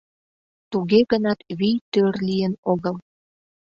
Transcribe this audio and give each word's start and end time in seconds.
Туге 0.71 0.99
гынат 1.11 1.39
вий 1.59 1.77
тӧр 1.91 2.13
лийын 2.27 2.53
огыл. 2.71 2.95